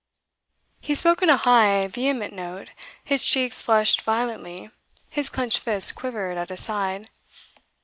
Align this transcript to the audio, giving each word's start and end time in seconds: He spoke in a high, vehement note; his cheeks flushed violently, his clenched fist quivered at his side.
He 0.79 0.95
spoke 0.95 1.21
in 1.21 1.29
a 1.29 1.37
high, 1.37 1.85
vehement 1.85 2.33
note; 2.33 2.71
his 3.03 3.23
cheeks 3.23 3.61
flushed 3.61 4.01
violently, 4.01 4.71
his 5.11 5.29
clenched 5.29 5.59
fist 5.59 5.93
quivered 5.93 6.37
at 6.39 6.49
his 6.49 6.61
side. 6.61 7.11